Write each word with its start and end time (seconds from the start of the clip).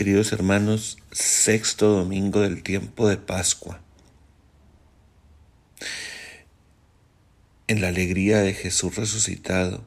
queridos 0.00 0.32
hermanos, 0.32 0.96
sexto 1.12 1.88
domingo 1.88 2.40
del 2.40 2.62
tiempo 2.62 3.06
de 3.06 3.18
Pascua. 3.18 3.82
En 7.66 7.82
la 7.82 7.88
alegría 7.88 8.38
de 8.38 8.54
Jesús 8.54 8.96
resucitado, 8.96 9.84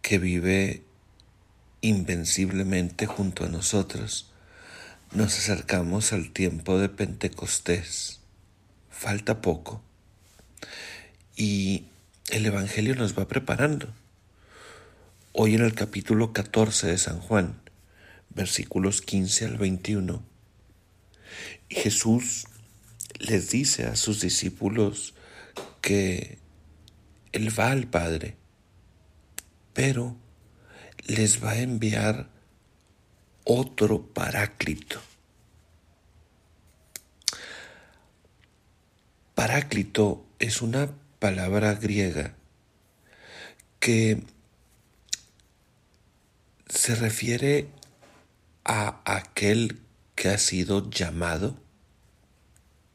que 0.00 0.18
vive 0.18 0.82
invenciblemente 1.82 3.06
junto 3.06 3.44
a 3.44 3.48
nosotros, 3.48 4.32
nos 5.12 5.38
acercamos 5.38 6.12
al 6.12 6.32
tiempo 6.32 6.80
de 6.80 6.88
Pentecostés. 6.88 8.18
Falta 8.90 9.40
poco. 9.40 9.80
Y 11.36 11.84
el 12.30 12.44
Evangelio 12.44 12.96
nos 12.96 13.16
va 13.16 13.28
preparando. 13.28 13.94
Hoy 15.30 15.54
en 15.54 15.62
el 15.62 15.74
capítulo 15.74 16.32
14 16.32 16.88
de 16.88 16.98
San 16.98 17.20
Juan, 17.20 17.61
versículos 18.34 19.02
15 19.02 19.46
al 19.46 19.58
21, 19.58 20.22
Jesús 21.68 22.46
les 23.18 23.50
dice 23.50 23.86
a 23.86 23.96
sus 23.96 24.20
discípulos 24.20 25.14
que 25.80 26.38
Él 27.32 27.58
va 27.58 27.70
al 27.70 27.86
Padre, 27.86 28.36
pero 29.72 30.16
les 31.06 31.42
va 31.42 31.52
a 31.52 31.60
enviar 31.60 32.28
otro 33.44 34.06
paráclito. 34.06 35.00
Paráclito 39.34 40.24
es 40.38 40.62
una 40.62 40.90
palabra 41.18 41.74
griega 41.74 42.36
que 43.80 44.22
se 46.68 46.94
refiere 46.94 47.68
a 48.64 49.00
aquel 49.04 49.80
que 50.14 50.28
ha 50.28 50.38
sido 50.38 50.88
llamado, 50.90 51.56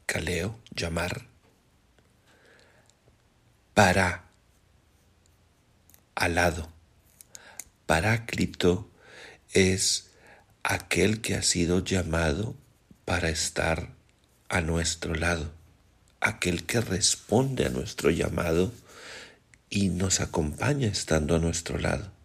caleo, 0.06 0.58
llamar, 0.74 1.26
para, 3.74 4.24
al 6.14 6.34
lado. 6.34 6.68
Paráclito 7.86 8.90
es 9.52 10.10
aquel 10.62 11.20
que 11.20 11.34
ha 11.34 11.42
sido 11.42 11.84
llamado 11.84 12.54
para 13.04 13.30
estar 13.30 13.90
a 14.48 14.60
nuestro 14.60 15.14
lado, 15.14 15.52
aquel 16.20 16.64
que 16.64 16.80
responde 16.80 17.66
a 17.66 17.70
nuestro 17.70 18.10
llamado 18.10 18.72
y 19.70 19.90
nos 19.90 20.20
acompaña 20.20 20.88
estando 20.88 21.36
a 21.36 21.38
nuestro 21.38 21.78
lado. 21.78 22.17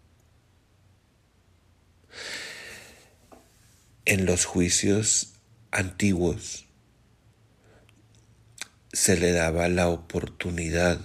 En 4.06 4.26
los 4.26 4.44
juicios 4.44 5.36
antiguos 5.72 6.66
se 8.92 9.16
le 9.16 9.32
daba 9.32 9.70
la 9.70 9.88
oportunidad 9.88 11.00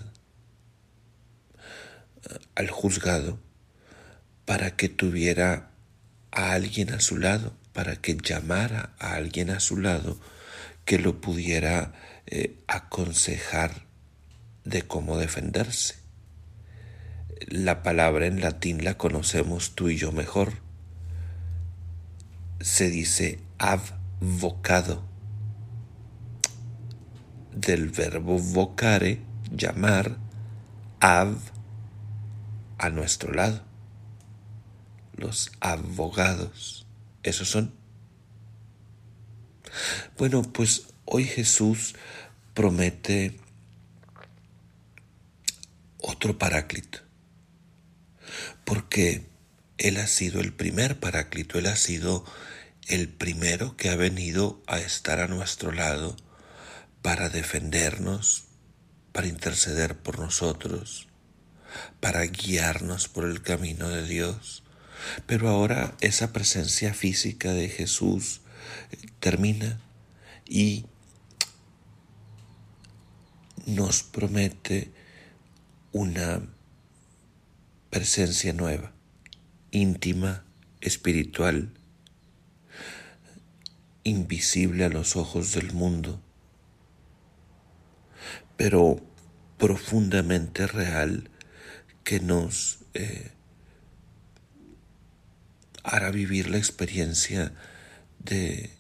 eh, 2.29 2.39
al 2.57 2.69
juzgado 2.71 3.39
para 4.47 4.75
que 4.75 4.89
tuviera 4.89 5.71
a 6.33 6.55
alguien 6.55 6.93
a 6.93 6.99
su 6.99 7.19
lado, 7.19 7.57
para 7.73 7.95
que 7.95 8.17
llamara 8.17 8.97
a 8.99 9.15
alguien 9.15 9.51
a 9.51 9.61
su 9.61 9.77
lado 9.77 10.19
que 10.85 10.99
lo 10.99 11.21
pudiera 11.21 11.93
eh, 12.27 12.59
aconsejar 12.67 13.87
de 14.65 14.83
cómo 14.83 15.19
defenderse. 15.19 15.95
La 17.47 17.85
palabra 17.85 18.27
en 18.27 18.41
latín 18.41 18.83
la 18.83 18.99
conocemos 18.99 19.77
tú 19.77 19.89
y 19.89 19.97
yo 19.97 20.11
mejor 20.11 20.67
se 22.61 22.91
dice 22.91 23.41
avocado 23.59 25.05
del 27.55 27.89
verbo 27.89 28.39
vocare, 28.39 29.21
llamar, 29.51 30.17
av, 31.01 31.39
a 32.79 32.91
nuestro 32.91 33.33
lado. 33.33 33.63
Los 35.15 35.51
abogados, 35.61 36.87
esos 37.23 37.49
son. 37.49 37.75
Bueno, 40.17 40.43
pues 40.43 40.89
hoy 41.05 41.25
Jesús 41.25 41.97
promete 42.55 43.41
otro 46.01 46.39
paráclito, 46.39 47.01
porque 48.65 49.27
Él 49.79 49.97
ha 49.99 50.07
sido 50.07 50.41
el 50.41 50.53
primer 50.53 50.99
paráclito, 50.99 51.59
Él 51.59 51.67
ha 51.67 51.77
sido 51.77 52.25
el 52.89 53.09
primero 53.09 53.77
que 53.77 53.91
ha 53.91 53.97
venido 53.97 54.63
a 54.67 54.79
estar 54.79 55.21
a 55.21 55.29
nuestro 55.29 55.73
lado 55.73 56.17
para 57.03 57.29
defendernos, 57.29 58.45
para 59.13 59.29
interceder 59.29 59.97
por 59.97 60.19
nosotros, 60.19 61.09
para 62.01 62.25
guiarnos 62.25 63.09
por 63.09 63.25
el 63.25 63.43
camino 63.43 63.89
de 63.89 64.05
Dios. 64.07 64.63
Pero 65.27 65.49
ahora 65.49 65.95
esa 66.01 66.33
presencia 66.33 66.93
física 66.93 67.53
de 67.53 67.69
Jesús 67.69 68.41
termina 69.21 69.81
y 70.45 70.87
nos 73.67 74.03
promete 74.03 74.91
una 75.93 76.41
presencia 77.91 78.53
nueva, 78.53 78.93
íntima, 79.71 80.45
espiritual, 80.81 81.73
invisible 84.05 84.85
a 84.85 84.89
los 84.89 85.17
ojos 85.17 85.53
del 85.53 85.73
mundo, 85.73 86.21
pero 88.57 89.01
profundamente 89.59 90.67
real 90.67 91.31
que 92.05 92.21
nos 92.21 92.79
eh, 92.95 93.33
hará 95.83 96.11
vivir 96.11 96.49
la 96.49 96.59
experiencia 96.59 97.53
de 98.19 98.71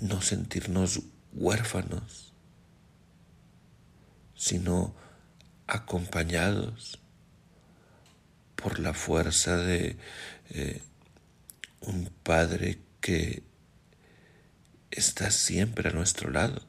no 0.00 0.20
sentirnos 0.20 1.00
huérfanos, 1.32 2.32
sino 4.34 4.94
acompañados 5.66 7.00
por 8.62 8.78
la 8.78 8.94
fuerza 8.94 9.56
de 9.56 9.96
eh, 10.50 10.82
un 11.80 12.10
Padre 12.22 12.78
que 13.00 13.42
está 14.90 15.30
siempre 15.30 15.88
a 15.88 15.92
nuestro 15.92 16.30
lado. 16.30 16.62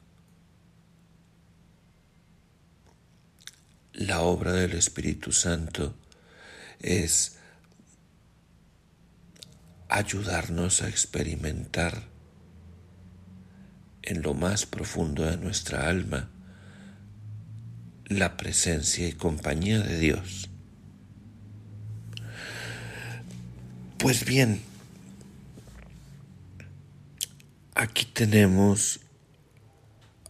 La 3.92 4.20
obra 4.20 4.52
del 4.52 4.72
Espíritu 4.72 5.32
Santo 5.32 5.94
es 6.80 7.36
ayudarnos 9.88 10.82
a 10.82 10.88
experimentar 10.88 12.08
en 14.02 14.22
lo 14.22 14.34
más 14.34 14.64
profundo 14.64 15.24
de 15.24 15.36
nuestra 15.36 15.88
alma 15.88 16.30
la 18.06 18.36
presencia 18.36 19.06
y 19.06 19.12
compañía 19.12 19.80
de 19.80 19.98
Dios. 19.98 20.51
Pues 24.02 24.24
bien, 24.24 24.60
Aquí 27.74 28.04
tenemos 28.04 29.00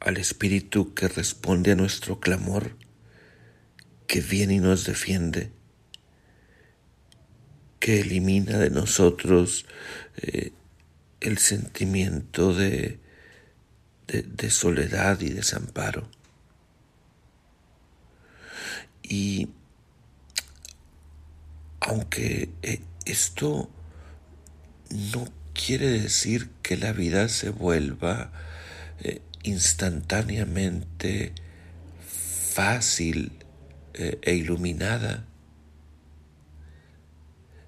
al 0.01 0.17
Espíritu 0.17 0.95
que 0.95 1.09
responde 1.09 1.73
a 1.73 1.75
nuestro 1.75 2.21
clamor, 2.21 2.77
que 4.07 4.21
viene 4.21 4.55
y 4.55 4.59
nos 4.59 4.85
defiende, 4.85 5.51
que 7.81 8.01
elimina 8.01 8.59
de 8.59 8.71
nosotros 8.71 9.67
eh, 10.19 10.53
el 11.21 11.39
sentimiento 11.39 12.55
de, 12.55 13.01
soledad 14.49 15.21
y 15.21 15.31
desamparo. 15.31 16.09
Y 19.03 19.49
aunque 21.81 22.51
eh, 22.63 22.81
esto 23.05 23.71
no 24.91 25.33
quiere 25.55 25.89
decir 25.89 26.51
que 26.63 26.77
la 26.77 26.93
vida 26.93 27.29
se 27.29 27.51
vuelva 27.51 28.33
eh, 29.01 29.23
instantáneamente 29.43 31.33
fácil 32.07 33.33
eh, 33.95 34.19
e 34.23 34.35
iluminada. 34.35 35.27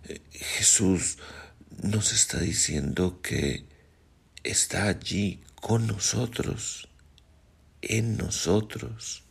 Eh, 0.04 0.20
Jesús 0.32 1.18
nos 1.82 2.12
está 2.12 2.38
diciendo 2.40 3.20
que 3.20 3.66
está 4.42 4.88
allí 4.88 5.42
con 5.54 5.86
nosotros, 5.86 6.88
en 7.82 8.16
nosotros, 8.16 9.24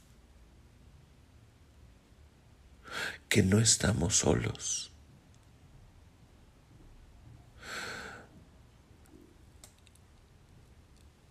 que 3.29 3.43
no 3.43 3.59
estamos 3.59 4.17
solos 4.17 4.92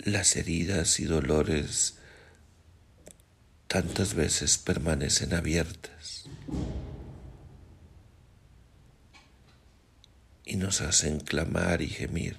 las 0.05 0.37
heridas 0.37 0.99
y 0.99 1.05
dolores 1.05 1.99
tantas 3.69 4.15
veces 4.15 4.59
permanecen 4.59 5.33
abiertas 5.33 6.25
y 10.45 10.57
nos 10.57 10.81
hacen 10.81 11.21
clamar 11.21 11.83
y 11.83 11.89
gemir. 11.89 12.37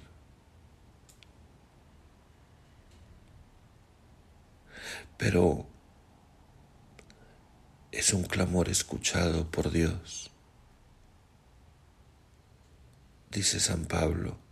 Pero 5.16 5.66
es 7.92 8.12
un 8.12 8.24
clamor 8.24 8.68
escuchado 8.68 9.50
por 9.50 9.70
Dios. 9.70 10.30
Dice 13.30 13.58
San 13.58 13.86
Pablo 13.86 14.43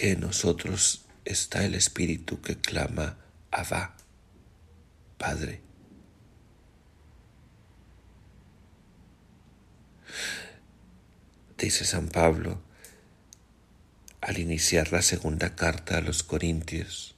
que 0.00 0.12
en 0.12 0.20
nosotros 0.20 1.04
está 1.26 1.62
el 1.62 1.74
Espíritu 1.74 2.40
que 2.40 2.58
clama 2.58 3.18
Abba, 3.50 3.98
Padre. 5.18 5.60
Dice 11.58 11.84
San 11.84 12.08
Pablo 12.08 12.62
al 14.22 14.38
iniciar 14.38 14.90
la 14.90 15.02
segunda 15.02 15.54
carta 15.54 15.98
a 15.98 16.00
los 16.00 16.22
Corintios 16.22 17.14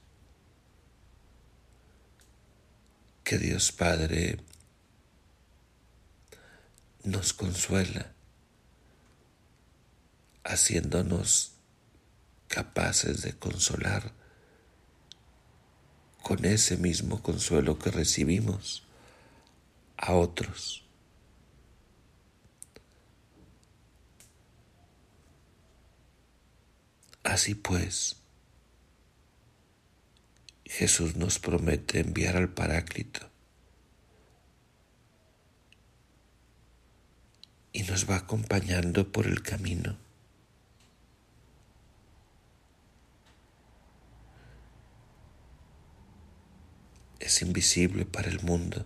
que 3.23 3.37
Dios 3.37 3.71
Padre 3.71 4.39
nos 7.05 7.31
consuela 7.31 8.11
haciéndonos 10.43 11.52
capaces 12.53 13.23
de 13.23 13.33
consolar 13.33 14.11
con 16.21 16.45
ese 16.45 16.77
mismo 16.77 17.23
consuelo 17.23 17.79
que 17.79 17.89
recibimos 17.89 18.83
a 19.97 20.13
otros. 20.13 20.85
Así 27.23 27.55
pues, 27.55 28.17
Jesús 30.65 31.15
nos 31.15 31.39
promete 31.39 32.01
enviar 32.01 32.37
al 32.37 32.49
Paráclito 32.53 33.31
y 37.71 37.81
nos 37.81 38.07
va 38.07 38.17
acompañando 38.17 39.11
por 39.11 39.25
el 39.25 39.41
camino. 39.41 40.02
Invisible 47.41 48.05
para 48.05 48.29
el 48.29 48.41
mundo. 48.41 48.85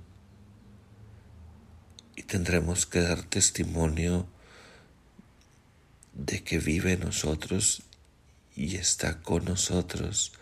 Y 2.16 2.24
tendremos 2.24 2.86
que 2.86 3.02
dar 3.02 3.24
testimonio 3.24 4.28
de 6.14 6.44
que 6.44 6.60
vive 6.60 6.94
en 6.94 7.02
nosotros 7.02 7.84
y 8.56 8.76
está 8.78 9.22
con 9.22 9.46
nosotros 9.46 10.34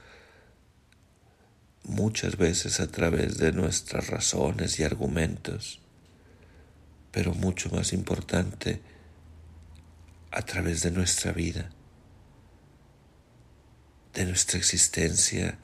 muchas 1.83 2.37
veces 2.37 2.79
a 2.79 2.87
través 2.87 3.37
de 3.37 3.51
nuestras 3.51 4.07
razones 4.07 4.79
y 4.79 4.83
argumentos, 4.83 5.81
pero 7.11 7.33
mucho 7.33 7.69
más 7.69 7.93
importante, 7.93 8.81
a 10.31 10.41
través 10.41 10.81
de 10.81 10.91
nuestra 10.91 11.31
vida, 11.31 11.71
de 14.13 14.25
nuestra 14.25 14.57
existencia 14.57 15.59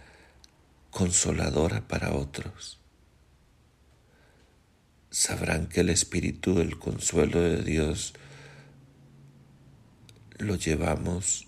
consoladora 0.92 1.88
para 1.88 2.14
otros. 2.14 2.80
Sabrán 5.10 5.68
que 5.68 5.82
el 5.82 5.90
Espíritu 5.90 6.56
del 6.56 6.78
consuelo 6.78 7.42
de 7.42 7.64
Dios 7.64 8.14
lo 10.38 10.56
llevamos 10.56 11.48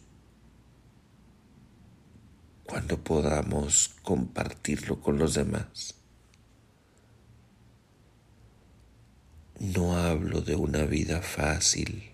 cuando 2.63 3.03
podamos 3.03 3.95
compartirlo 4.01 5.01
con 5.01 5.17
los 5.17 5.33
demás. 5.35 5.95
No 9.59 9.97
hablo 9.97 10.41
de 10.41 10.55
una 10.55 10.85
vida 10.85 11.21
fácil 11.21 12.11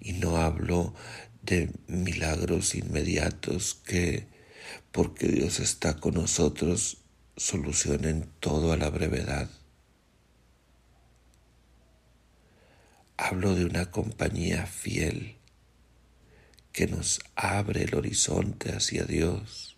y 0.00 0.12
no 0.14 0.36
hablo 0.36 0.94
de 1.42 1.72
milagros 1.86 2.74
inmediatos 2.74 3.74
que 3.74 4.31
porque 4.90 5.28
Dios 5.28 5.60
está 5.60 5.96
con 5.96 6.14
nosotros, 6.14 6.98
solucionen 7.36 8.28
todo 8.40 8.72
a 8.72 8.76
la 8.76 8.90
brevedad. 8.90 9.50
Hablo 13.16 13.54
de 13.54 13.64
una 13.64 13.90
compañía 13.90 14.66
fiel 14.66 15.36
que 16.72 16.86
nos 16.86 17.20
abre 17.36 17.84
el 17.84 17.94
horizonte 17.94 18.72
hacia 18.72 19.04
Dios, 19.04 19.76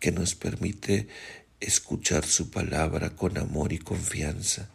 que 0.00 0.10
nos 0.10 0.34
permite 0.34 1.08
escuchar 1.60 2.24
su 2.24 2.50
palabra 2.50 3.10
con 3.10 3.36
amor 3.38 3.72
y 3.72 3.78
confianza. 3.78 4.70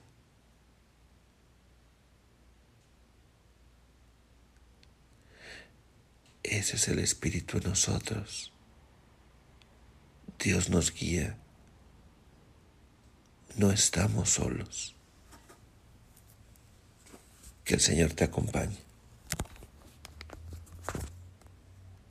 Ese 6.54 6.76
es 6.76 6.88
el 6.88 7.00
Espíritu 7.00 7.58
en 7.58 7.64
nosotros. 7.64 8.54
Dios 10.38 10.70
nos 10.70 10.94
guía. 10.94 11.36
No 13.56 13.72
estamos 13.72 14.30
solos. 14.30 14.96
Que 17.64 17.74
el 17.74 17.80
Señor 17.80 18.14
te 18.14 18.26
acompañe. 18.26 18.78